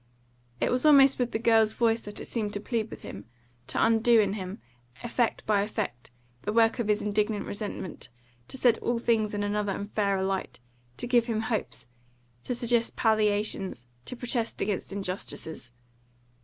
[0.59, 3.25] It was almost with the girl's voice that it seemed to plead with him,
[3.67, 4.57] to undo in him,
[5.03, 6.09] effect by effect,
[6.41, 8.09] the work of his indignant resentment,
[8.47, 10.59] to set all things in another and fairer light,
[10.97, 11.85] to give him hopes,
[12.45, 15.69] to suggest palliations, to protest against injustices.